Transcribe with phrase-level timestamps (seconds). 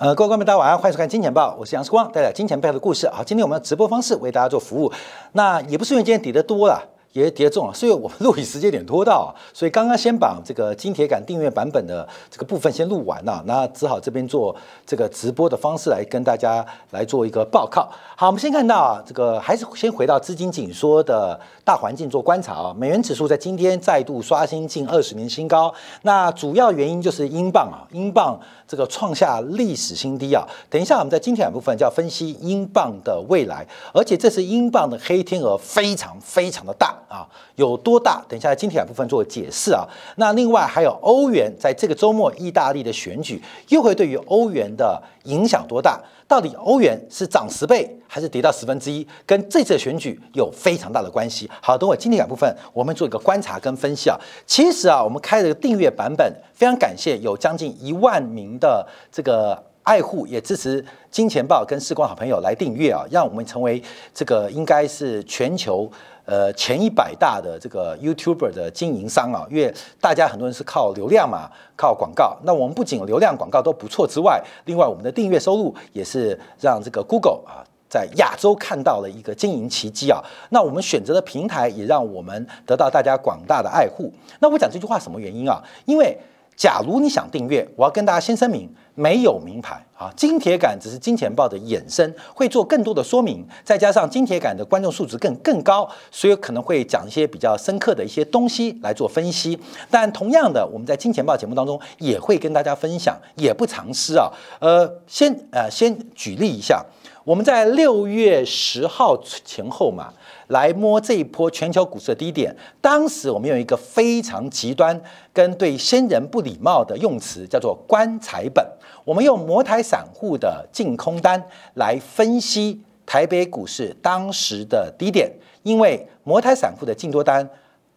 [0.00, 3.08] 呃，各位观众，大家晚上欢迎收看《金钱报》，我是杨世光，带来金钱背后的故事。
[3.08, 4.92] 好，今天我们直播方式为大家做服务，
[5.32, 6.80] 那也不是因为今天跌得多了。
[7.18, 14.54] 也跌重了，所以我们录影时间点拖到啊，所以刚刚先把这个金铁杆订阅版本的这个部分先录完了，那只好这边做
[14.86, 17.88] 这个直播的方式来跟大家来做一个报告。
[18.16, 25.72] 好，我们先看到啊，这个还是先回到资金紧缩的大环境做观察啊，美元指数在今天再度刷新近二十年新高，
[26.02, 30.46] 那主要原因就是英镑啊，英镑这个创下历史新低啊。
[30.68, 36.96] 等一下我们在金铁杆部分就要分析英镑的未来，而且这次英镑的黑天鹅非常非常的大。
[37.08, 37.26] 啊，
[37.56, 38.22] 有多大？
[38.28, 39.86] 等一下，今天部分做解释啊。
[40.16, 46.00] 那另外还有欧元，在这个周末，意大利的选举又会对于欧元的影响多大？
[46.26, 49.06] 到底欧元是涨十倍还是跌到十分之一？
[49.24, 51.50] 跟这次选举有非常大的关系。
[51.62, 54.16] 好，等会今天部分我们做一个观察跟分析啊。
[54.46, 59.67] 其实啊，我们开了个订阅版本，非常感谢有将近一万名的这个。
[59.88, 63.82] 爱护也支持金钱豹跟视光好朋友来订阅啊，让我们成为
[64.12, 65.90] 这个应该是全球
[66.26, 72.36] 呃前一百大的这个 YouTuber 的经营商啊，因为大家很多人是靠流量嘛，靠广告。
[72.42, 80.22] 那我们不仅流量广告都不错之外，另外我们的订阅收入也是让这个 Google 啊在亚洲看到了一个经营奇迹啊。
[80.50, 84.12] 那我们选择的平台也让我们得到大家广大的爱护。
[84.40, 85.64] 那我讲这句话什么原因啊？
[85.86, 86.14] 因为
[86.54, 88.68] 假如你想订阅，我要跟大家先声明，
[88.98, 99.56] 没有名牌啊，金铁杆只是金钱豹的衍生，会做更多的说明，再加上金铁杆的观众素质更更高，所以可能会讲一些比较深刻的一些东西来做分析。
[99.88, 104.28] 但同样的，我们在金钱豹节目当中也会跟大家分享，也不藏私啊。
[104.60, 106.84] 呃，先呃先举例一下，
[107.22, 110.12] 我们在六月十号前后嘛。
[110.48, 114.98] 来摸这一波全球股市的低点，当时我们用一个非常极端
[115.30, 118.66] 跟对先人不礼貌的用词，叫做“棺材本”。
[119.08, 121.42] 我们用摩台散户的净空单
[121.76, 127.48] 来分析台北股市当时的低点，因为摩台散户的净多单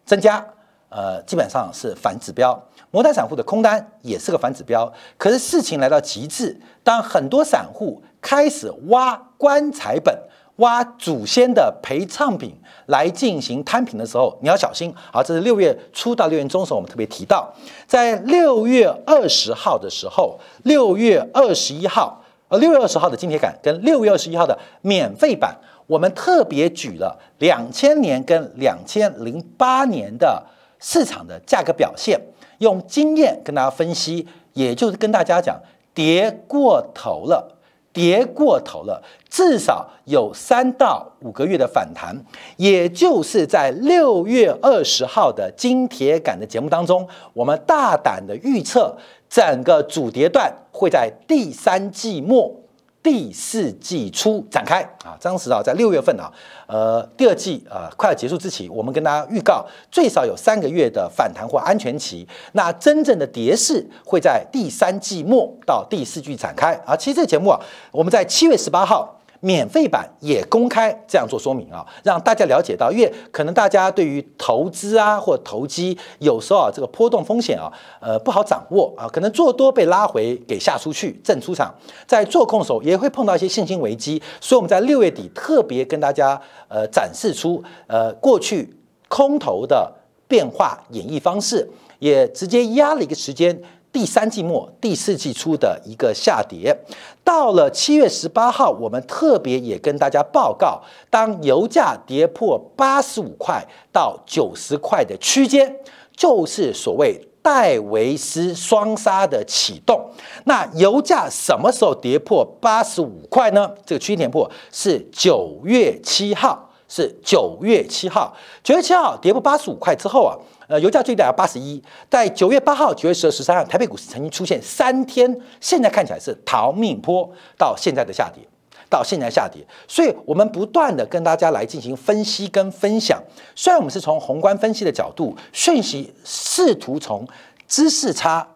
[0.06, 0.42] 增加，
[0.88, 2.58] 呃，基本上是反指标；
[2.90, 4.90] 摩台散户的空单也是个反指标。
[5.18, 10.18] 可是事情来到极致，当很多散户开始挖棺材本。
[10.56, 12.54] 挖祖先的陪葬品
[12.86, 14.94] 来进行摊平的时候，你要小心。
[15.12, 17.52] 好，这是六月初到六月中的时候，我们特别提到，
[17.86, 30.42] 在六月二十号的时候，六月二十一号，呃，六月二十号的金铁杆跟六月二十一号的免费版，我们特别举了两千年跟两千零八年的
[30.78, 32.20] 市场的价格表现，
[32.58, 35.58] 用经验跟大家分析，也就是跟大家讲，
[35.94, 37.56] 跌过头了。
[37.92, 42.16] 跌过头了，至少有三到五个月的反弹，
[42.56, 48.96] 也就是在六月二十号的金铁杆的节目当中，我们大胆的预测，
[49.28, 52.61] 整个主跌段会在第三季末。
[53.02, 56.32] 第四季初展开啊，当时啊，在六月份啊，
[56.66, 62.26] 呃，第二季啊快要结束之前，我们跟大家预告，最少有三个月的反弹或安全期。
[62.52, 66.96] 那真正的跌势会在第三季末到第四季展开啊。
[66.96, 69.18] 其实这个节目啊，我们在七月十八号。
[69.44, 77.66] 免费版也公开这样做说明啊，让大家了解到，因为可能大家对于投资啊或投机有时候啊这个波动风险啊，
[78.00, 81.74] 呃不好掌握啊，可能做多被拉回给下出去正出场，
[82.06, 88.72] 在做空的时候也会碰到一些信心危机，所以我们在六月底特别跟大家呃展示出呃过去
[89.08, 89.92] 空头的
[90.28, 93.60] 变化演绎方式，也直接压了一个时间。
[93.92, 96.74] 第三季末、第四季初的一个下跌，
[97.22, 100.80] 到了七月十八号，我们特别也跟大家报告，
[101.10, 105.76] 当油价跌破八十五块到九十块的区间，
[106.16, 110.10] 就是所谓戴维斯双杀的启动。
[110.44, 113.70] 那油价什么时候跌破八十五块呢？
[113.84, 120.32] 这个区间跌破是九月七号，是九月七号，九月七号跌破八十五块之后啊。
[120.72, 128.42] 呃，油价最低要八十一，在九月八号、九月十二、十三号，台北股市曾经出现三天，现在看起来是逃命坡，到现在的下跌，
[128.88, 133.22] 到现在下跌，所以我们不断的跟大家来进行分析跟分享。
[133.54, 137.28] 虽然我们是从宏观分析的角度，讯息试图从
[137.68, 138.48] 知识差、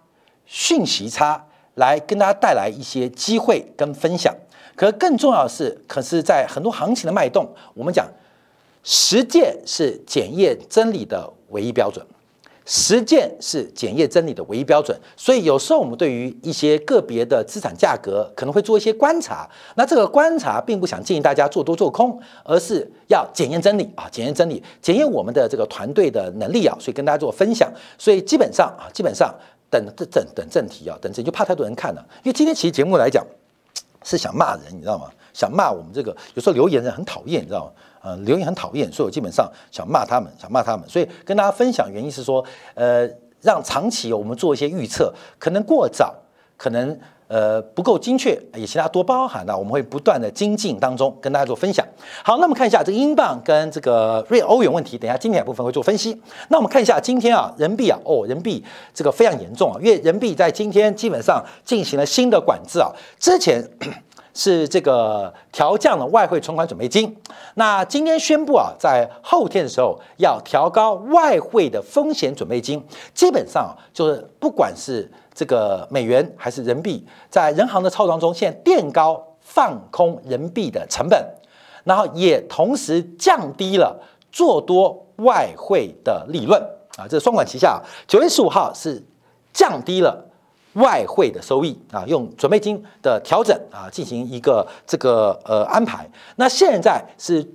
[0.46, 4.34] 讯息差来跟大家带来一些机会跟分享，
[4.74, 8.08] 可更重要的是，可是在很多行情的脉动，我们讲
[8.88, 11.34] 实践是检验真理的。
[11.50, 12.04] 唯一标准，
[12.64, 14.98] 实践是检验真理的唯一标准。
[15.16, 19.48] 所以有时候我们对于一些个别的资产价格，可能会做一些观察。
[19.76, 26.76] 那这个观察并不想建议大家做多做空，而是要检验真理啊，检验真理，检验我们的这个团队的能力啊。
[26.80, 27.72] 所以跟大家做分享。
[27.96, 29.32] 所以基本上啊，基本上
[29.70, 32.04] 等等等正题啊，等正就怕太多人看了。
[32.24, 33.24] 因为今天其实节目来讲，
[34.02, 35.08] 是想骂人，你知道吗？
[35.32, 37.70] 想骂我们这个有时候留言人很讨厌，你知道吗？
[38.06, 40.88] 呃，留言很讨厌，所以我基本上想骂他们，想骂他们。
[40.88, 42.44] 所以跟大家分享原因是说，
[42.74, 43.04] 呃，
[43.42, 46.14] 让长期我们做一些预测，可能过早，
[46.56, 46.96] 可能。
[47.28, 51.84] 呃，不够精确，也请大家多包涵的，我们会不断的精进当中跟大家做分享。
[52.22, 56.16] 好，那我们看一下这个英镑跟这个瑞欧元问题，等一下今天部分会做分析。
[56.50, 58.64] 那我们看一下今天啊，人民币啊，哦，人民币
[58.94, 63.60] 这个非常严重啊，因为人民币在今天基本上进行了新的管制啊，之前
[64.36, 67.16] 是这个调降了外汇存款准备金，
[67.54, 75.10] 那今天宣布啊，在后天的时候要调高外汇的风险准备金，基本上就是不管是。
[75.38, 81.22] 这个美元还是人民币，在人行的操作中，现在垫高放空人民币的成本，
[81.84, 84.00] 然后也同时降低了
[84.32, 86.58] 做多外汇的利润
[86.96, 87.82] 啊，这双管齐下。
[88.08, 89.04] 九月十五号是
[89.52, 90.25] 降低了
[90.76, 96.08] 外汇的收益啊，用准备金的调整啊进行一个这个呃安排。
[96.36, 97.46] 那现在是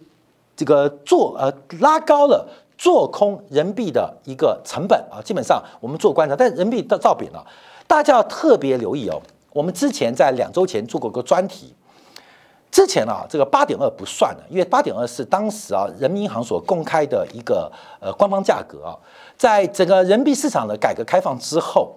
[0.56, 2.47] 这个做呃拉高了。
[2.81, 7.45] 做空人民币的一个成本啊，基本上我们做观察，但人民币到造贬了，
[7.85, 9.21] 大家要特别留意哦。
[9.53, 11.75] 我们之前在两周前做过个专题，
[12.71, 18.97] 之前啊，这个八点二不算的，因为八点二是当时啊人民银行所公开的一个呃官方价格啊，
[19.38, 21.95] 在整个人民币市场的改革开放之后，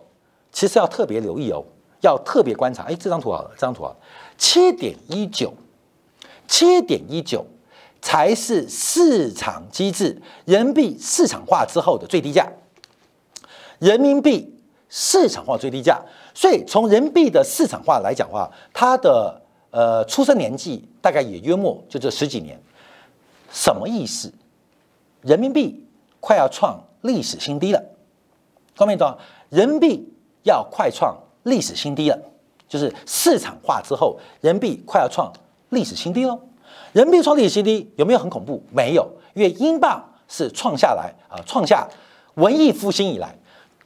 [0.54, 1.62] 其实要特别留意哦，
[2.00, 2.84] 要特别观察。
[2.84, 3.94] 哎，这张图好了，这张图啊，
[4.38, 5.52] 七点一九，
[6.48, 7.44] 七点一九。
[8.06, 12.46] 才是市场机制，人民币市场化之后的最低价。
[13.78, 14.54] 人民币
[14.90, 15.98] 市场化最低价，
[16.34, 19.40] 所以从人民币的市场化来讲话，它的
[19.70, 22.60] 呃出生年纪大概也约莫就这十几年。
[23.50, 24.30] 什么意思？
[25.22, 25.88] 人民币
[26.20, 27.82] 快要创历史新低了。
[28.76, 29.16] 各位懂
[29.48, 30.12] 人民币
[30.44, 32.18] 要快创历史新低了，
[32.68, 35.30] 就是市场化之后，人民币快要创
[35.70, 36.38] 历史新低喽。
[36.92, 38.62] 人民币创历史新低有没有很恐怖？
[38.70, 41.88] 没有，因为英镑是创下来啊，创下
[42.34, 43.36] 文艺复兴以来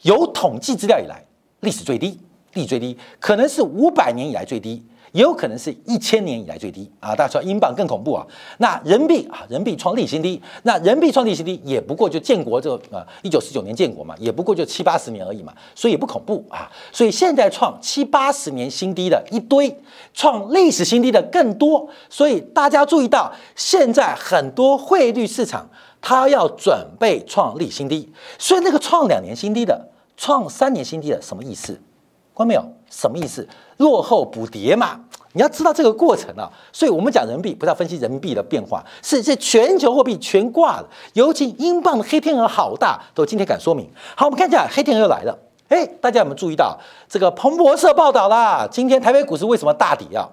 [0.03, 1.25] 有统计资料以来
[1.61, 2.21] 历史最低，
[2.53, 4.85] 历史最低，可能是五百年以来最低。
[5.13, 7.15] 也有可能是一千年以来最低啊！
[7.15, 8.27] 大家说英镑更恐怖啊？
[8.59, 16.71] 那人民币啊，人民币创历史新低，那人民币创历史新低也不过就建国这个呃一九四九年建国嘛，也不过就七八十年而已嘛，所以也不恐怖啊。
[16.93, 19.75] 所以现在创七八十年新低的一堆，
[20.13, 21.89] 创历史新低的更多。
[22.11, 25.69] 所以大家注意到，现在很多汇率市场
[26.01, 31.73] 它要准备创历史新低，所以那个创两年新低的、创三年新低的什么意思？
[32.37, 32.65] 看到没有？
[32.89, 33.47] 什么意思？
[33.79, 35.01] 落后补跌嘛？
[35.33, 36.49] 你要知道这个过程啊。
[36.73, 40.89] 所以我们讲人民币，不是要分析人民币的变化，是这全球货币全挂了。
[41.15, 43.91] 尤其英镑的黑天鹅好大，都今天敢说明。
[44.15, 45.37] 好，我们看一下黑天鹅又来了。
[45.69, 46.79] 哎，大家有没有注意到
[47.09, 48.69] 这个彭博社报道啦？
[48.71, 50.29] 今天台北股市为什么大底啊？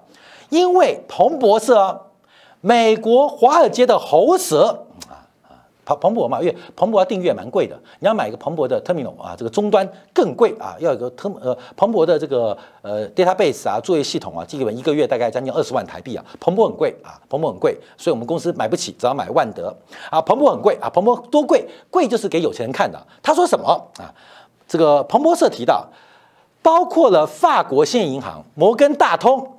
[0.48, 2.02] 因为彭博社，
[2.60, 4.85] 美国华尔街的喉舌。
[5.86, 19.74] 彭彭博嘛，因为彭博订阅蛮贵的，你要买一个彭博的 terminal 啊，这个终端更贵啊，要有个特呃彭博的这个呃 database 啊，作业系统啊，基本一个月大概将近二十万台币啊，彭博很贵啊，彭博很贵，所以我们公司买不起，只要买万德
[20.10, 21.64] 啊，彭博很贵啊，彭博多贵？
[21.88, 23.00] 贵就是给有钱人看的。
[23.22, 23.66] 他说什么
[23.98, 24.12] 啊？
[24.66, 25.86] 这个彭博社提到，
[26.62, 29.55] 包括了法国现银行、摩根大通。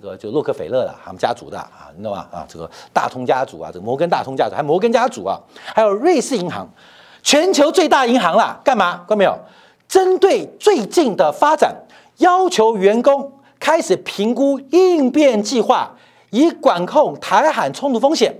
[0.00, 2.26] 这个就洛克菲勒的，他们家族的啊，你知道吗？
[2.32, 5.38] 啊，这个大通家族啊，这摩根大通家族，还摩根家族啊，
[5.74, 6.66] 还有瑞士银行，
[7.22, 9.04] 全球最大银行啦，干嘛？
[9.06, 9.38] 看到没有？
[9.86, 11.74] 针对最近的发展，
[12.18, 15.90] 要求员工开始评估应变计划，
[16.30, 18.34] 以管控台海冲突风险。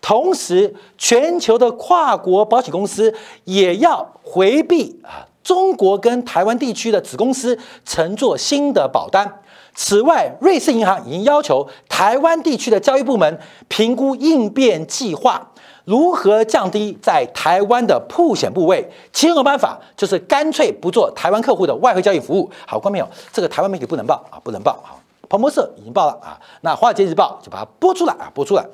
[0.00, 9.40] 同时，全球的跨国保险公司也要回避啊，中国跟台湾地区的子公司乘坐新的保单。
[9.74, 15.50] 此外，瑞士银行已经要求台湾地区的交易部门评估应变计划，
[15.84, 18.88] 如何降低在台湾的铺险部位。
[19.12, 22.48] 其中的办法就是干脆不做台湾客户的外汇交易服务。
[22.66, 24.78] 好，观众朋友，这个台湾媒体不能报啊，不能报。
[24.84, 28.64] 好，彭博社已经报了啊，那华尔街日报就把它播出来啊，播出来。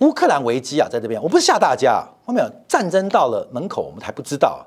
[0.00, 4.66] 乌克兰危机啊，在这边，我不是吓大家，后面战争到了门口，我们还不知道，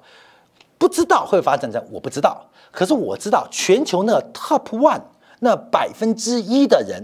[0.80, 2.44] 不知道会发生战争，我不知道。
[2.72, 5.02] 可是我知道，全球那 top one
[5.40, 7.04] 那百分之一的人，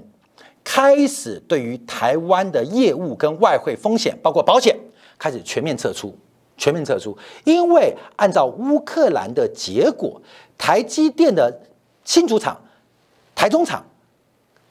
[0.63, 4.75] 开始对于台湾的业务跟外汇风险，包括保险，
[5.20, 6.17] 开始全面撤出，
[6.55, 7.17] 全面撤出。
[7.44, 10.22] 因为按照乌克兰的结果，
[10.58, 11.62] 台积电的
[12.05, 12.58] 新主厂、
[13.36, 13.84] 台中厂、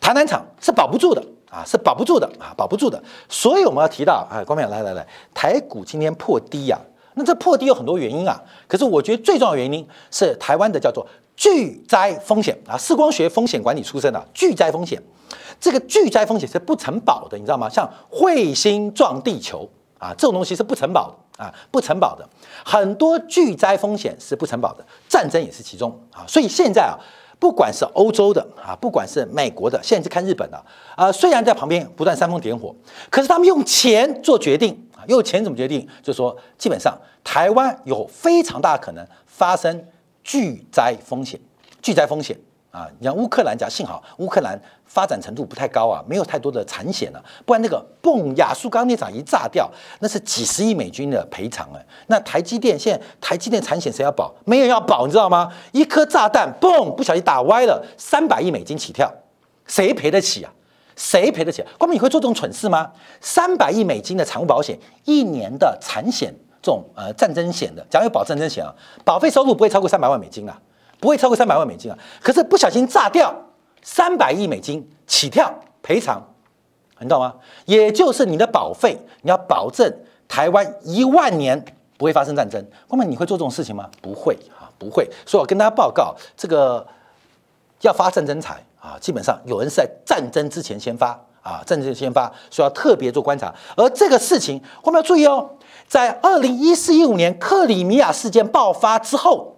[0.00, 3.02] 台南厂是保不住的啊，是保不住的啊，保不住的。
[3.28, 6.80] 所以我们要提到，啊，光明来来来，台股今天破低呀。
[7.14, 11.06] 那这破低有很多原因啊，可是我觉得最重要原因是台湾的叫做
[11.36, 15.02] 巨灾风险啊，视光学风险管理出身的巨灾风险，
[15.60, 17.68] 这个巨灾风险是不承保的，你知道吗？
[17.68, 19.68] 像彗星撞地球
[19.98, 22.28] 啊，这种东西是不承保的啊，不承保的。
[22.64, 26.24] 很多巨灾风险是不承保的，战争也是其中啊。
[26.26, 26.94] 所以现在啊，
[27.38, 30.64] 不管是欧洲的啊，不管是美国的，现在是看日本的
[30.96, 32.74] 啊，虽然在旁边不断煽风点火，
[33.10, 35.86] 可是他们用钱做决定啊，用钱怎么决定？
[36.02, 39.86] 就是说，基本上台湾有非常大可能发生。
[40.26, 41.38] 巨灾风险，
[41.82, 42.34] 巨灾风险
[42.70, 42.88] 啊！
[42.98, 49.70] 你像乌克兰讲，幸好乌克兰发展程度不太高啊，没有太多的产险了，不然那个蹦亚速钢铁厂一炸掉，
[50.00, 51.86] 那是几十亿美金的赔偿哎。
[52.06, 54.34] 那台积电现在台积电产险谁要保？
[54.46, 55.52] 没人要保，你知道吗？
[55.72, 59.12] 一颗炸弹嘣，不小心打歪了，三百亿美金起跳，
[59.66, 60.50] 谁赔得起啊？
[60.96, 61.64] 谁赔得起？
[61.78, 62.92] 光明你会做这种蠢事吗？
[63.20, 66.34] 三百亿美金的产物保险，一年的产险。
[66.62, 68.74] 这种呃战争险的，假如有保战争险啊，
[69.04, 70.58] 保费收入不会超过三百万美金啊，
[70.98, 71.98] 不会超过三百万美金啊。
[72.22, 73.34] 可是不小心炸掉，
[73.82, 76.22] 三百亿美金起跳赔偿，
[77.00, 77.34] 你懂吗？
[77.66, 79.94] 也就是你的保费，你要保证
[80.26, 81.62] 台湾一万年
[81.98, 82.66] 不会发生战争。
[82.88, 83.90] 光明你会做这种事情吗？
[84.00, 85.06] 不会啊，不会。
[85.26, 86.86] 所以我跟大家报告，这个
[87.82, 93.54] 要发战争财啊，基本上有人是在战争之前先发啊，战争先发，所以要特别做观察。
[93.74, 95.48] 而这个事情我们要注意哦。
[95.88, 99.56] 在二零一四一五年克里米亚事件爆发之后，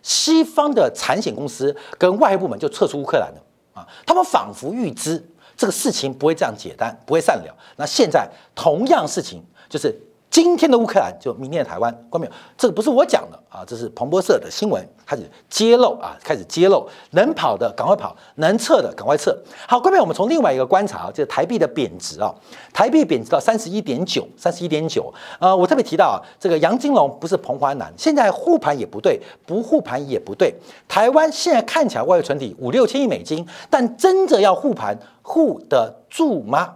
[0.00, 3.42] 西方的产险公司跟外汇部门就撤出乌克兰了
[3.74, 5.22] 啊，他们仿佛预知
[5.54, 7.54] 这个事情不会这样简单，不会善了。
[7.76, 9.94] 那现在同样事情就是。
[10.34, 12.32] 今天的乌克兰就明天的台湾，关没有？
[12.58, 19.32] 这个不是我讲的啊，这是彭博社的新闻开始揭露啊，开始揭露，能跑的赶快跑，能撤的赶快撤。
[19.68, 22.34] 好，关没我们从另外一个观察，就是台币的贬值啊，
[22.72, 25.14] 台币贬值到三十一点九，三十一点九。
[25.38, 30.52] 呃，我特别提到啊，这个杨金龙不是彭淮南，现在护盘也不对，不护盘也不对。
[30.88, 36.74] 台湾现在看起来外汇存底五六千亿美金，但真的要护盘，护得住吗？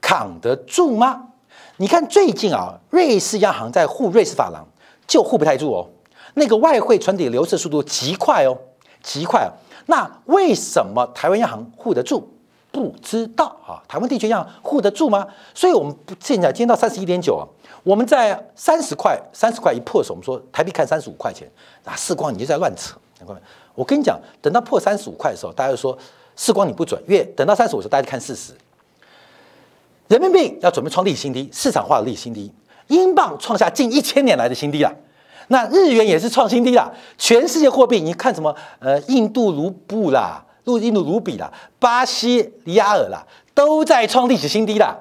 [0.00, 1.30] 扛得住吗？
[1.76, 4.64] 你看最近啊，瑞士央行在护瑞士法郎，
[5.08, 5.88] 就护不太住哦。
[6.34, 8.56] 那个外汇存底流失速度极快哦，
[9.02, 9.50] 极快。
[9.86, 12.22] 那为什么台湾央行护得住？
[12.70, 13.82] 不知道啊。
[13.88, 15.26] 台湾地区央行护得住吗？
[15.52, 17.42] 所以我们不现在今天到三十一点九啊，
[17.82, 21.50] 我们在三十块，三十块一破的时候，我们说台币看三十五块钱，
[21.82, 22.96] 那世光你就在乱扯。
[23.74, 25.98] 我跟你讲，等到破三十五块的时候，大家就说
[26.36, 28.52] 世光你不准，因为等到三十五时候，大家看四十。
[30.08, 32.52] 人民币要准备创历史新低，市场化的历史新低。
[32.88, 34.94] 英镑创下近一千年来的新低了，
[35.48, 36.92] 那日元也是创新低了。
[37.16, 38.54] 全世界货币，你看什么？
[38.78, 44.94] 呃，印度卢布啦，入印度卢比啦，巴西里亚尔啦，都在创历史新低了。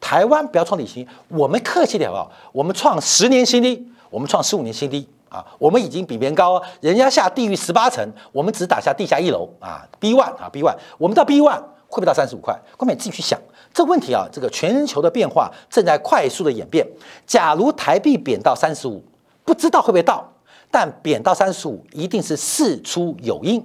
[0.00, 2.32] 台湾不要创历史新低，我们客气点好不好？
[2.50, 5.46] 我们创十年新低，我们创十五年新低啊！
[5.58, 12.58] 我们已经比别人高，人家下地狱十八层，我们只打下地下一楼啊！B one 啊，B one，我们到 B one 会不会到三十五块？
[12.76, 13.38] 关键自己去想。
[13.74, 16.86] 这问题啊，这个全球的变化正在快速的演变。
[17.26, 19.02] 假如台币贬到三十五，
[19.44, 20.32] 不知道会不会到，
[20.70, 23.60] 但贬到三十五一定是事出有因，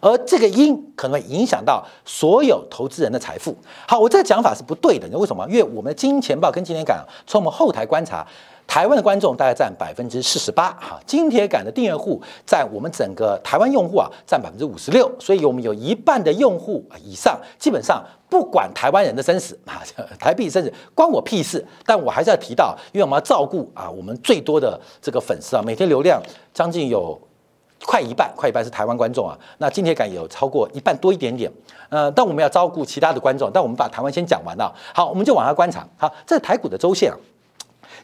[0.00, 3.54] 而这个因可能会影响到所有投资人的财富。
[3.86, 5.46] 好，我这个讲法是不对的，为什么？
[5.48, 8.26] 因为我们的金钱报跟今天感从我们后台观察。
[8.66, 19.80] 台湾的观众大概占百分之四十八，哈，金铁杆的订阅户在我们整个台湾用户啊占百分之五十六，所以我们有一半的用户以上，基本上不管台湾人的生死啊，
[20.18, 21.64] 台币生死关我屁事。
[21.86, 26.20] 但我还是要提到，因为我们要照顾啊，我们最多的这个粉丝啊，每天流量
[26.52, 27.16] 将近有
[27.84, 31.52] 快一半，快一半是台湾观众啊，那金铁杆有超过一半多一点点，
[31.90, 37.16] 呃，但我们要照顾其他的观众，但我们把台湾先讲完了，好，我们就往下观察，好，这是台股的周线啊。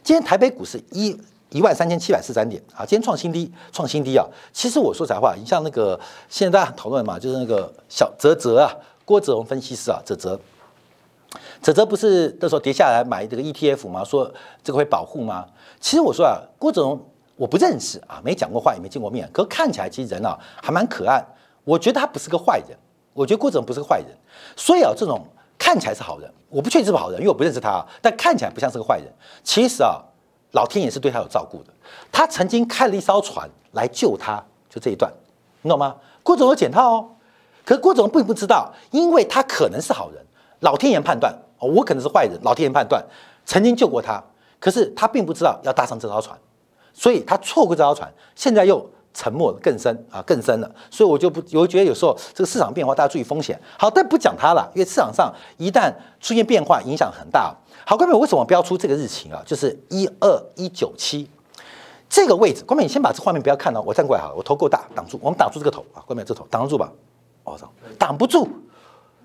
[0.03, 1.15] 今天台北股市一
[1.49, 4.25] 一万三千七百四十三点啊，今天创新低，创新低啊！
[4.51, 8.73] 其实我说实话，你像那个现在大家讨论嘛，就是那个小泽泽啊，
[9.05, 10.39] 郭泽荣分析师啊，泽泽，
[11.61, 14.03] 泽泽不是那时候跌下来买这个 ETF 吗？
[14.03, 14.31] 说
[14.63, 15.45] 这个会保护吗？
[15.79, 16.99] 其实我说啊，郭泽荣
[17.35, 21.23] 我不认识啊，没讲过话，也没见过面，可看起来其实人啊还蛮可爱。
[21.63, 22.75] 我觉得他不是个坏人，
[23.13, 24.07] 我觉得郭泽荣不是个坏人，
[24.55, 25.23] 所以啊，这种。
[25.71, 27.87] 看起来是好人，我不确定是不是好人，因为我不认识他啊。
[28.01, 29.07] 但看起来不像是个坏人。
[29.41, 30.03] 其实啊，
[30.51, 31.71] 老天爷是对他有照顾的。
[32.11, 35.09] 他曾经开了一艘船来救他，就这一段，
[35.61, 35.95] 你懂吗？
[36.23, 37.09] 郭总有检套哦，
[37.63, 40.21] 可是郭总并不知道，因为他可能是好人，
[40.59, 43.01] 老天爷判断哦，我可能是坏人，老天爷判断
[43.45, 44.21] 曾经救过他，
[44.59, 46.37] 可是他并不知道要搭上这艘船，
[46.93, 48.85] 所以他错过这艘船，现在又。
[49.13, 53.59] 沉默更深啊，更深了，所以我就不，我觉得有时候这个市场变化，大家注意风险。
[53.77, 57.55] 好，但不讲它了，因为市场上一旦出现变化，影响很大。
[57.85, 59.41] 好，各位，为什么标出这个日期啊？
[59.45, 61.29] 就是一二一九七，
[62.09, 66.91] 这个位置，关美，你先把这画面不要看了，我站过来好了，我头够大，挡住，我们挡住这个头啊，关美这头挡得住吧？
[67.43, 67.57] 哦，
[67.97, 68.47] 挡不住，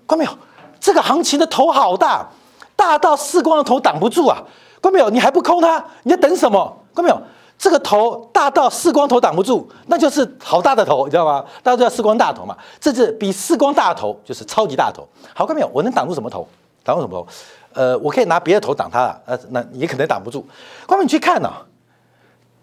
[0.05, 0.31] 关没有？
[0.79, 2.27] 这个行情的头好大，
[2.75, 4.43] 大到四光的头挡不住啊！
[4.79, 5.09] 关没有？
[5.09, 5.83] 你还不空它？
[6.03, 6.77] 你在等什么？
[6.93, 7.21] 关没有？
[7.57, 11.43] 这个头大到四光头挡不住，那就是好大的头，你知道吗？
[11.63, 15.07] 大家都叫四光大头嘛，这是比四光大头就是超级大头。
[15.33, 15.69] 好，关没有？
[15.73, 16.47] 我能挡住什么头？
[16.83, 17.27] 挡住什么头？
[17.73, 20.45] 呃，我可以拿别的头挡它，呃，那也可能挡不住。
[20.85, 21.51] 关没你去看呢，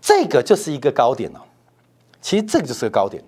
[0.00, 1.40] 这个就是一个高点呢。
[2.20, 3.22] 其实这个就是个高点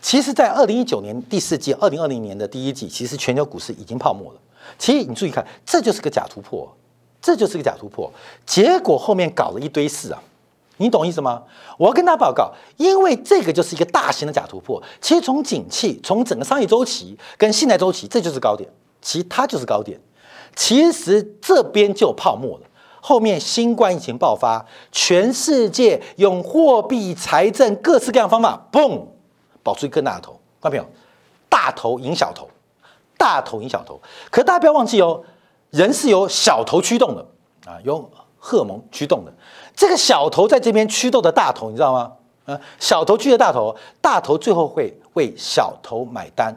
[0.00, 4.38] 其实，在二零一九年第四季、二零二零年的第一季，其实全球股市已经泡沫了。
[4.78, 6.72] 其实你注意看，这就是个假突破，
[7.20, 8.12] 这就是个假突破。
[8.46, 10.22] 结果后面搞了一堆事啊，
[10.78, 11.42] 你懂意思吗？
[11.76, 14.82] 我要跟大家报告，因为这个就是一个大型的假突破。
[15.00, 18.68] 其实从景气、从整个商业周期跟信贷周期，这就是高点，
[19.02, 20.00] 其他就是高点。
[20.56, 22.64] 其实这边就泡沫了。
[23.00, 29.02] 后面新冠疫情爆发，全世界用货币、财政各式各样方法，嘣。
[29.62, 30.86] 保住一更大的头，看到没有？
[31.48, 32.48] 大头赢小头，
[33.16, 34.00] 大头赢小头。
[34.30, 35.22] 可大家不要忘记哦，
[35.70, 37.26] 人是由小头驱动的
[37.66, 39.32] 啊，由荷尔蒙驱动的。
[39.74, 42.12] 这个小头在这边驱动的大头，你知道吗？
[42.46, 46.54] 啊，小头驱的大头，大头最后会为小头买单，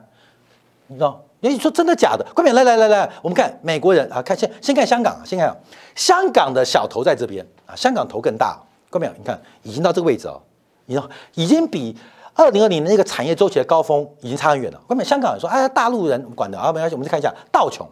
[0.88, 1.22] 你知道？
[1.42, 2.26] 你说真的假的？
[2.34, 5.56] 快点来来来来，我们看美国人啊，看先先看香港啊，先看
[5.96, 8.60] 香港的小头在这边啊，香港头更大，
[8.90, 9.14] 冠冕？
[9.18, 10.42] 你看已经到这个位置哦，
[10.86, 11.98] 你知道已经比。
[12.34, 14.82] 二零二零那个产业周期的高峰已经差很远了。
[14.88, 17.86] 外面香港人说：“哎，大陆人管的啊，没关系。”我们再看一下道琼，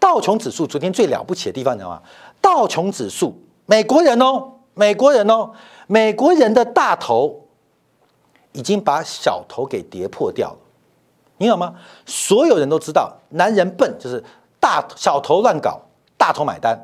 [0.00, 2.02] 道琼指数昨天最了不起的地方，你知道吗？
[2.40, 5.52] 道琼指数，美国人哦，美国人哦，
[5.86, 7.46] 美国人的大头
[8.52, 10.58] 已经把小头给跌破掉了。
[11.38, 11.74] 你懂吗？
[12.06, 14.22] 所有人都知道，男人笨就是
[14.58, 15.80] 大小头乱搞，
[16.16, 16.76] 大头买单；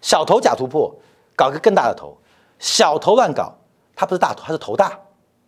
[0.00, 0.94] 小头假突破，
[1.34, 2.16] 搞个更大的头；
[2.58, 3.52] 小头乱搞，
[3.96, 4.98] 他不是大头，他是头大，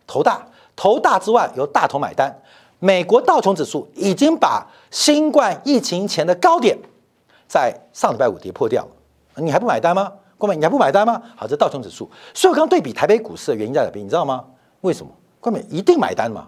[0.05, 0.45] 头大。
[0.75, 2.39] 头大之外，由大头买单。
[2.77, 6.77] 美国道琼指数已经把新冠疫情前的高点
[7.47, 8.89] 在上礼拜五跌破掉了，
[9.37, 10.11] 你还不买单吗？
[10.37, 11.21] 郭美，你还不买单吗？
[11.35, 12.09] 好，这道琼指数。
[12.33, 14.05] 所以我刚对比台北股市的原因在哪边？
[14.05, 14.45] 你知道吗？
[14.81, 15.11] 为什么？
[15.39, 16.47] 郭美一定买单嘛？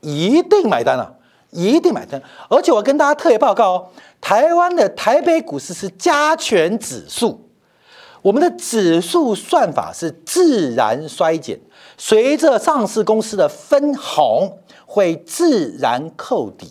[0.00, 1.12] 一定买单啊！
[1.50, 2.20] 一定买单。
[2.48, 3.88] 而且我跟大家特别报告哦，
[4.20, 7.48] 台湾的台北股市是加权指数，
[8.20, 11.60] 我们的指数算法是自然衰减。
[11.96, 16.70] 随着上市公司的分红会自然扣底，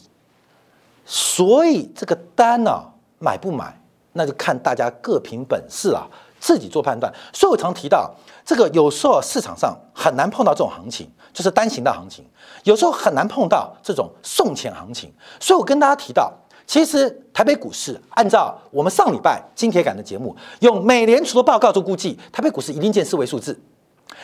[1.06, 2.84] 所以这个单呢
[3.17, 3.81] 买不买，
[4.13, 6.08] 那就看大家各凭本事啊，
[6.39, 7.12] 自己做判断。
[7.34, 8.13] 所以我常提到，
[8.45, 12.24] 这个有时候市场上很难碰到这种行情，就是单行道行情；
[12.63, 15.13] 有时候很难碰到这种送钱行情。
[15.39, 16.32] 所以我跟大家提到，
[16.65, 23.60] 其实台北股市按照我们上礼拜金铁杆的节目，用美联储的报告做估计，台北股市一定见四位数字。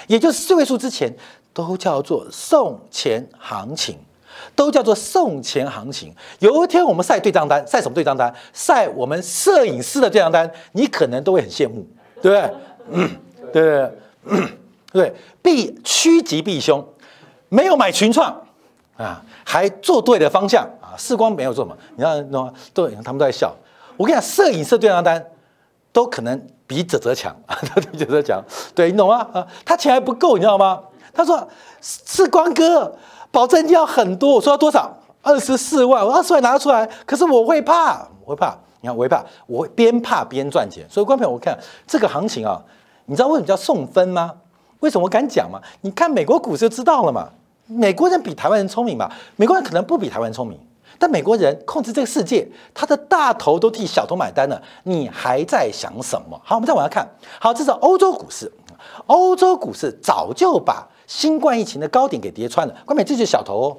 [0.08, 1.12] 也就是四位数之前
[1.54, 3.98] 都叫做送钱行情，
[4.56, 6.14] 都叫做送钱行情。
[6.40, 8.34] 有一天我们晒对账单，晒什么对账单？
[8.54, 11.86] 晒我们摄影师的对账单，你可能都会很羡慕，
[12.22, 12.54] 对不对？
[12.92, 13.10] 嗯，
[13.52, 13.92] 对对
[14.92, 16.86] 对，避趋吉避凶，
[17.50, 18.44] 没有买群创
[18.98, 20.96] 啊，还做对的方向啊。
[20.98, 21.76] 视光没有做嘛？
[21.96, 22.54] 你看，懂吗？
[22.74, 23.56] 对，他们都在笑。
[23.96, 25.26] 我跟你讲，摄影师对账单
[25.92, 26.48] 都可能。
[26.68, 28.44] 比泽泽强啊， 他比泽泽强，
[28.76, 29.26] 对你懂吗？
[29.32, 30.84] 啊，他钱还不够，你知道吗？
[31.14, 31.48] 他说
[31.80, 32.94] 是光哥，
[33.32, 34.36] 保证金要很多。
[34.36, 34.92] 我说要多少？
[35.22, 36.88] 二十四万，我二十万拿出来。
[37.06, 38.58] 可是我会怕，我会怕。
[38.80, 40.86] 你看我会怕，我会边怕边赚钱。
[40.90, 42.62] 所以观众朋友，我看这个行情啊，
[43.06, 44.32] 你知道为什么叫送分吗？
[44.80, 45.60] 为什么我敢讲吗？
[45.82, 47.28] 你看美国股市就知道了嘛。
[47.66, 49.12] 美国人比台湾人聪明嘛？
[49.36, 50.58] 美国人可能不比台湾人聪明。
[51.00, 56.40] 但美国人控制这个世界，他的大头都替小头买单了，你还在想什么？
[56.44, 57.08] 好，我们再往下看。
[57.40, 58.52] 好，这是欧洲股市，
[59.08, 62.76] 欧洲股市早就把新冠疫情的高点给跌穿了。
[62.86, 63.78] 关美，这就是小头哦，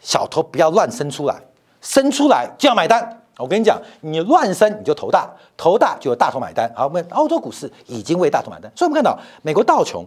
[0.00, 1.38] 小头不要乱伸出来，
[1.82, 3.22] 伸出来就要买单。
[3.36, 6.72] 我跟你讲，你乱伸你就头大，头大就有大头买单。
[6.74, 10.06] 好，我们欧洲股市已经为大头买单，所以我们看到美国道琼、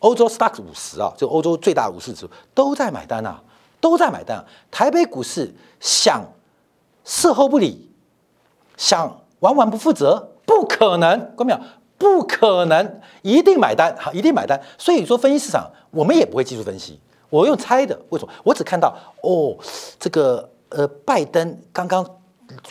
[0.00, 3.40] 欧洲 s t o c k 五十啊，就欧洲最大五十指数都在买单啊。
[3.80, 6.24] 都在买单，台北股市想
[7.04, 7.92] 事后不理，
[8.78, 11.60] 想完完不负责，不可能，关没有？
[12.04, 14.60] 不可能，一定买单，好，一定买单。
[14.76, 17.98] 所以说，分析市场，我们也不会技术分析，我用猜的。
[18.10, 18.32] 为什么？
[18.44, 19.56] 我只看到哦，
[19.98, 22.04] 这个呃，拜登刚刚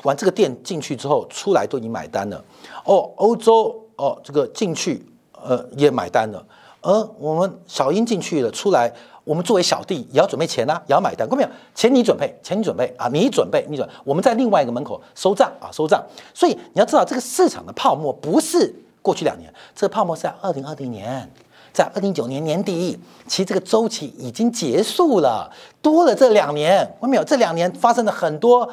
[0.03, 2.45] 玩这个店进去之后出来都已经买单了，
[2.85, 6.45] 哦，欧洲哦，这个进去呃也买单了，
[6.81, 8.93] 而我们小英进去了出来。
[9.25, 11.49] 我们作为小弟也要准备钱呐，也要买单，看到没有？
[11.73, 16.03] 钱你准备，钱你准备啊，你准备，你准，我们在另外一个门口收账啊，收账。
[16.33, 21.29] 所以你要知道，这个市场的泡沫不是过去两年，这个泡沫是在二零二零年，
[21.71, 28.67] 在二零一九年年底，其实这个周期已经结束了，多了这两年，我没有这两年发生了很多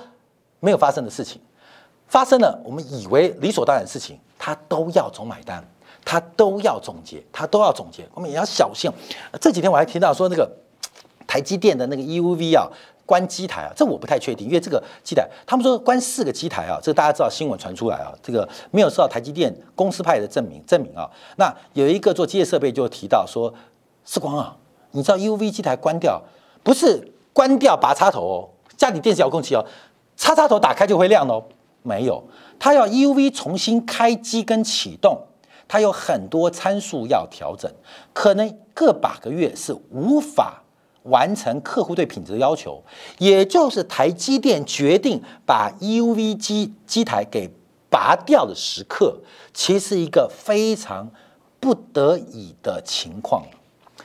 [0.61, 1.43] 没有发生的事情，
[2.07, 5.62] 发生了我们以为理所当然的事情，它都要总买单，
[6.05, 8.90] 它都要总结，它都要总结，我们也要小心。
[9.40, 10.49] 这几天我还听到说那个
[11.27, 12.71] 台积电的那个 EUV 啊。
[13.11, 21.11] 关机台啊，这我不太确定，因为这个机台，他们说关四个机台啊，这个大家知道新闻传出来啊，这个没有受到台积电公司派的证明证明啊。
[21.35, 23.53] 那有一个做机械设备就提到说，
[24.05, 24.57] 世光啊，
[24.92, 26.23] 你知道 UV 机台关掉
[26.62, 29.66] 不是关掉拔插头哦，家里电视遥控器哦，
[30.16, 31.42] 插插头打开就会亮哦，
[31.83, 32.23] 没有，
[32.61, 35.20] 它要 UV 重新开机跟启动，
[35.66, 37.68] 它有很多参数要调整，
[38.12, 40.60] 可能个把个月是无法。
[41.05, 42.83] 完成客户对品质的要求，
[43.19, 47.51] 也就是台积电决定把 U V 机机台给
[47.89, 49.19] 拔掉的时刻，
[49.55, 51.11] 其实一个非常
[51.59, 53.45] 不得已的情况。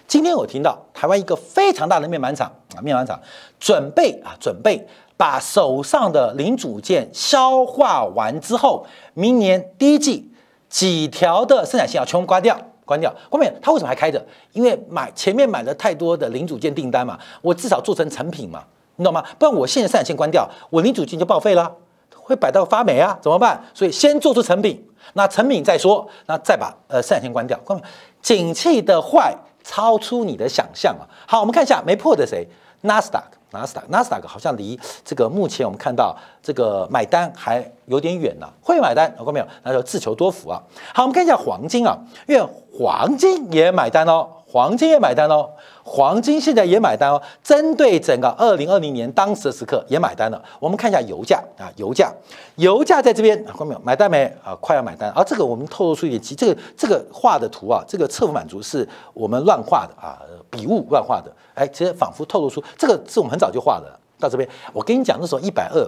[0.07, 3.19] 今天我听到台湾一个非常大的面板厂啊，面板厂
[3.59, 10.31] 准备啊，准备把手上的零组件消化完之后，明年第一季
[10.69, 12.59] 几条的生产线要全部关掉。
[12.85, 14.23] 关掉，后面它为什么还开着？
[14.53, 18.63] 因为买前面买了太多的零组件订单嘛，我至少做成成品嘛，
[18.97, 19.23] 你懂吗？
[19.39, 21.75] 不然我现在生产线关掉，我零组件就报废了，
[22.15, 23.61] 会摆到发霉啊，怎么办？
[23.73, 27.59] 所以先做出成品，那成品再说，那再把呃生产线关掉。
[27.65, 27.81] 关
[28.21, 31.03] 景气的坏超出你的想象啊！
[31.27, 32.47] 好，我们看一下没破的谁？
[32.81, 33.37] 纳斯达克。
[33.59, 39.47] 纳斯达克纳斯达克好像离这个目前我们看到这个买单还有点远呢，会买单，看到没有？
[39.63, 40.61] 那就自求多福啊。
[40.93, 45.49] 好，我们看一下黄金啊，因为黄金也买单哦，黄金也买单哦，
[45.83, 47.21] 黄金现在也买单哦。
[47.43, 50.41] 针对整个二零二零年当时的时刻也买单了。
[50.61, 52.09] 我们看一下油价啊，油价，
[52.55, 53.81] 油价在这边看到没有？
[53.83, 54.55] 买单没啊？
[54.61, 55.11] 快要买单。
[55.11, 61.29] 啊这个我们透露出一点，其这个这个画的图啊，这个侧幅满足是我们乱画的啊，笔误乱画的。
[61.53, 63.99] 哎，其实仿佛透露出这个是我们很早就画的。
[64.17, 65.85] 到这边，我跟你讲，那时候一百二，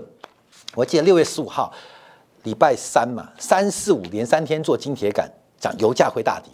[0.75, 1.71] 我记得六月十五号，
[2.43, 6.51] 礼拜三嘛，三四五连三天做金铁杆，讲油价会大跌，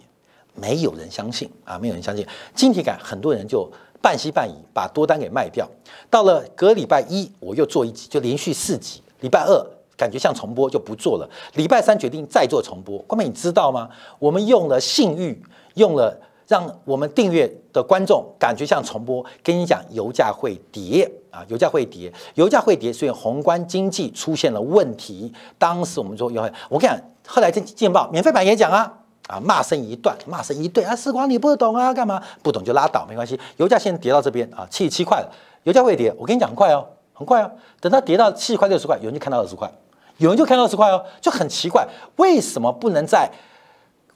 [0.54, 5.68] 没有人相信啊，没有人相信晶体感，很多人就半信半疑，把多单给卖掉。
[6.10, 9.02] 到了隔礼拜一，我又做一集，就连续四集。
[9.20, 11.28] 礼拜二感觉像重播，就不做了。
[11.54, 12.98] 礼拜三决定再做重播。
[13.00, 13.88] 关妹，你知道吗？
[14.18, 15.42] 我们用了信誉，
[15.74, 16.20] 用了。
[16.46, 25.32] 让我们订阅的观众感觉像重播，跟你讲油价会跌啊，油价会跌，油价会跌，所以宏观经济出现了问题。
[25.56, 28.92] 当时我们说有，我跟你讲，后来这见报免费版也讲啊，
[29.28, 33.38] 啊骂声一段，骂声一对啊，时光你不懂啊，干嘛不懂就拉倒，没关系。
[33.56, 35.30] 油价现在跌到这边啊，七十七块了，
[35.64, 39.70] 油价会跌，我跟你讲很快哦，很快哦，等它跌到七十块六十块，有人就看到二十块，
[40.18, 43.30] 有人就看到二十块哦，就很奇怪，为什么不能在？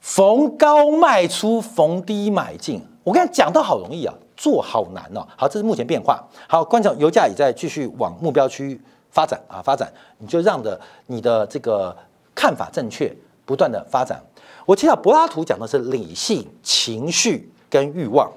[0.01, 2.81] 逢高卖出，逢低买进。
[3.03, 5.27] 我跟你讲，到好容易啊，做好难哦。
[5.35, 6.23] 好，这是目前变化。
[6.47, 8.79] 好，观众，油价也在继续往目标区
[9.11, 9.91] 发展啊，发展。
[10.19, 11.93] 你就让的你的这个
[12.33, 13.13] 看法正确，
[13.49, 14.23] 不断的发展。
[14.67, 18.31] 我提到柏拉图讲的是理性、情绪跟欲望。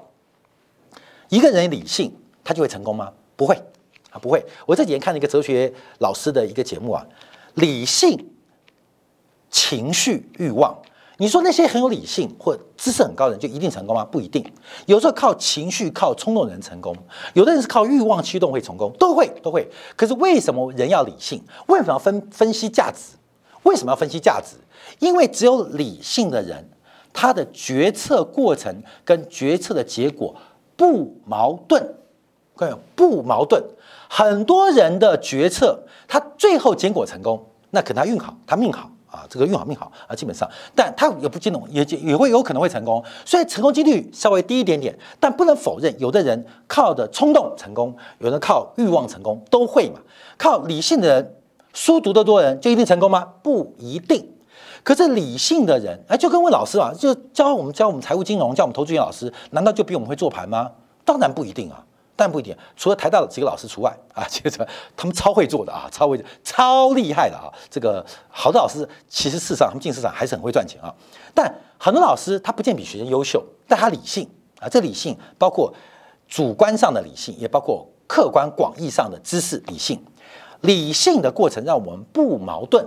[1.29, 2.11] 一个人理性，
[2.43, 3.13] 他就会成功吗？
[3.35, 3.55] 不会
[4.09, 4.43] 啊，不会。
[4.65, 7.05] 我这几天看了一个哲学老师的一个节目啊，
[7.53, 8.27] 理性、
[9.51, 10.75] 情绪、欲望。
[11.17, 14.03] 你说那些很有理性或知识很高的人就一定成功吗？
[14.03, 14.43] 不一定，
[14.87, 16.95] 有时候靠情绪、靠冲动的人成功，
[17.35, 19.69] 有的人是靠欲望驱动会成功，都会都会。
[19.95, 21.43] 可是为什么人要理性？
[21.67, 23.15] 为什么要分分析价值？
[23.63, 24.55] 为什么要分析价值？
[24.99, 26.69] 因为只有理性的人，
[27.11, 30.35] 他的决策过程跟决策的结果
[30.75, 31.95] 不矛盾，
[32.55, 33.63] 各位不矛盾。
[34.09, 38.89] 很多人的决策，他最后结果成功，那可能他运好，他命好。
[39.13, 49.99] 啊，这个运好命好啊，基本上，但他也不见得也也会有可能会成功，所以成功几率稍微低一点点，但不能否认，有的人靠的冲动成功，有人靠欲望成功，都会嘛。
[50.35, 51.35] 靠理性的人，
[51.73, 53.27] 书读得多人就一定成功吗？
[53.43, 54.29] 不一定。
[54.83, 60.71] 可是理性的人，哎，就跟问老师啊，就教我们教我们财务金融，教我们投资员老师，难道就比我们会做盘吗？
[61.03, 61.83] 当然不一定啊。
[62.15, 67.49] 但不一定，除了台大的几个老师除外 啊，接着他们超会做的啊，超会超厉害的啊。
[67.71, 70.93] 这个好的老师，其实事实上他们进市场还是很会赚钱啊。
[71.33, 75.73] 但很多老师他不见比学生优秀，但他理性啊，这理性包括
[76.27, 79.99] 主观上的理性，也包括客观广义上的知识理性。
[80.63, 82.85] 理性的过程让我们不矛盾，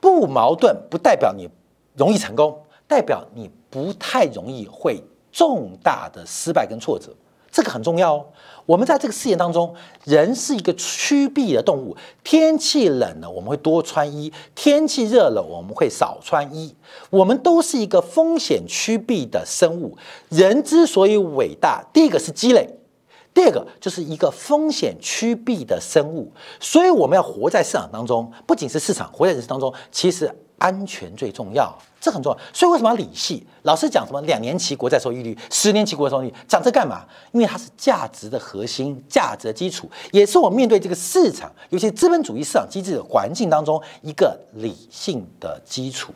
[0.00, 1.48] 不矛盾不代表你
[1.96, 7.12] 容易成功，代表你不太容易会重大的失败跟挫折。
[7.50, 8.26] 这个很重要哦。
[8.66, 9.72] 我们在这个世界当中，
[10.04, 11.96] 人是一个趋避的动物。
[12.24, 16.74] 天气冷了，我们会多穿衣；天气热了，我们会少穿衣。
[17.10, 19.96] 我们都是一个风险趋避的生物。
[20.30, 22.68] 人之所以伟大，第一个是积累，
[23.34, 26.32] 第二个就是一个风险趋避的生物。
[26.58, 30.34] 所以我们要活在市场当中，不仅是市场，活在人生当中，其实。
[30.56, 32.38] 安全最重要，这很重要。
[32.52, 33.44] 所以为什么要理系？
[33.62, 37.04] 老师讲什么两年期国债收益率、十年期国债收益率，讲这干嘛？
[37.32, 46.14] 因为它是价值的核心、价值的基础，也是我面对这个市场，尤其资本主义市场机制的环境当中一个理性的基础。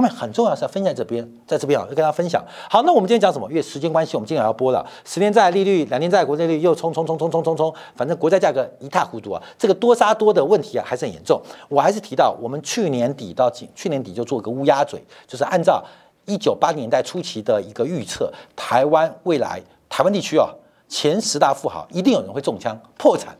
[0.00, 2.42] 后面很重要是要分享这边，在这边啊，要跟大家分享。
[2.70, 3.46] 好，那我们今天讲什么？
[3.50, 4.82] 因为时间关系，我们今天要播了。
[5.04, 9.42] 十年债利率、两年债国债利率又冲冲冲冲冲冲冲，反正国债价格一塌糊涂啊。
[9.58, 11.38] 这个多杀多的问题啊，还是很严重。
[11.68, 15.84] 我还是提到，我们去年底到今去年底就做个乌鸦嘴，就是按照
[16.24, 20.48] 一九八零年代初期的一个预测，台湾未来台湾地区啊，
[20.88, 23.36] 前十大富豪一定有人会中枪破产。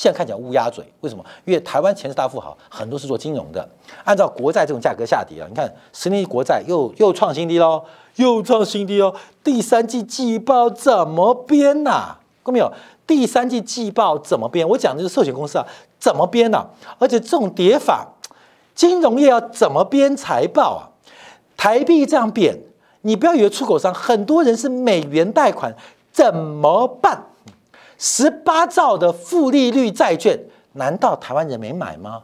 [0.00, 1.22] 现在看起来乌鸦嘴，为什么？
[1.44, 3.68] 因为台湾前十大富豪很多是做金融的，
[4.02, 7.84] 按照国债这种价格下跌啊，你看十年期国债又又创新低喽，
[8.16, 9.14] 又创新低哦。
[9.44, 12.16] 第三季季报怎么编呐？
[12.42, 12.72] 看没有？
[13.06, 14.66] 第三季季报怎么编？
[14.66, 15.66] 我讲的是寿险公司啊，
[15.98, 16.66] 怎么编呢？
[16.98, 18.06] 而且这种跌法，
[18.74, 20.80] 金融业要怎么编财报啊？
[21.58, 22.58] 台币这样贬，
[23.02, 25.74] 你不要以为出口商很多人是美元贷款，
[26.10, 27.26] 怎么办？
[28.02, 30.40] 十八兆的负利率债券，
[30.72, 32.22] 难道台湾人没买吗？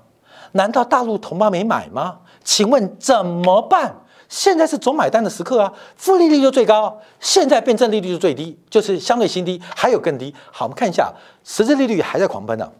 [0.52, 2.20] 难道大陆同胞没买吗？
[2.42, 3.94] 请问怎么办？
[4.26, 5.72] 现在是总买单的时刻啊！
[5.94, 10.34] 负利率就最高，现在变正利率就最低，就是相对新低，还有更低。
[10.50, 11.12] 好，我们看一下，
[11.44, 12.72] 实质利率还在狂奔呢，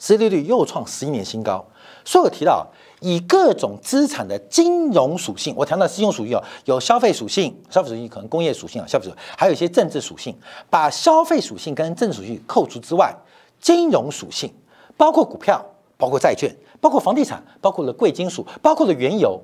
[0.00, 1.64] 实质利率又创十一年新高。
[2.10, 2.66] 所以我提到。
[3.02, 10.36] 以各种资产的金融属性，我谈到金融属性哦，有消费属性，消费属性可能工业属性啊，消费属性还有一些政治属性。
[10.68, 13.10] 把消费属性跟政治属性扣除之外，
[13.58, 14.52] 金融属性
[14.98, 15.64] 包括股票、
[15.96, 19.40] 包括债券、包括房地产、包括了贵金属、包括了原油。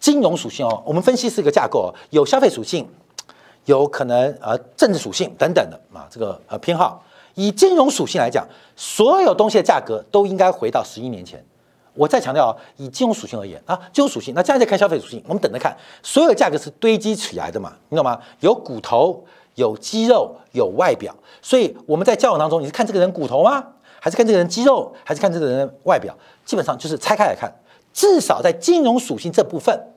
[0.00, 2.88] 金融属性哦，我们分析是一个架构哦，有消费属性，
[3.66, 7.00] 有可能呃政治属性等等的啊，这个呃偏好。
[7.36, 11.40] 以金融属性来讲，所有东西的价格都应该回到十一年前。
[11.96, 18.20] 我再强调啊，以金融属性而言啊，金融属性，那接下来再看消费属性，我们等着看，所有价格是堆积起来的嘛，你懂吗？
[18.40, 23.64] 有骨头，有肌肉，有外表，所以我们在交往当中，你是看这个人骨头吗？
[23.98, 24.94] 还是看这个人肌肉？
[25.02, 26.16] 还是看这个人外表？
[26.44, 27.52] 基本上就是拆开来看，
[27.92, 29.88] 至少在金融属性这部分，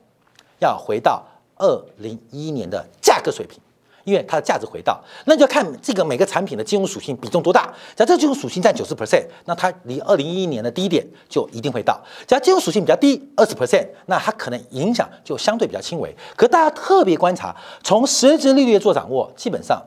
[0.58, 1.22] 要回到
[1.56, 3.60] 二零一一年的价格水平。
[4.04, 7.72] 因为它的价值回到，那就要看这个每个产品的金融属性比重多大。
[7.94, 12.00] 假如金融属性占九十 percent，那它离二零一一年的低点就一定会到。
[12.26, 16.14] 假如金融属性比较低，二十 percent，那它可能影响就相对比较轻微。
[16.36, 19.82] 可大家特别观察，从实质利率做掌握，基本上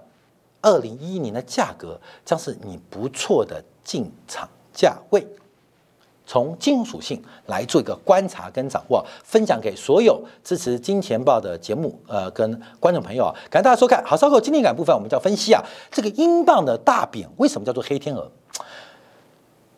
[0.62, 5.28] 二零一一年的价格将是你不错的进场价位。
[6.34, 14.04] 从金融属性来做一个观察跟掌握，分享给所有支持金钱豹的节目，呃，跟观众朋友啊，感谢大家收看。
[14.04, 18.32] 好，稍后经典感部分，我们叫分析啊，这个英镑的大贬为什么叫做黑天鹅？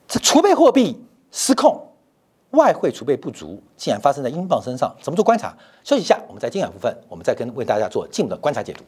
[0.07, 0.97] 这储备货币
[1.29, 1.89] 失控，
[2.51, 5.53] 外汇储备不足，竟然发生在英镑身上，怎么做观察？
[5.83, 8.81] 休息一下，我们在经典部分，我们再跟为大家做进一步的观察解读。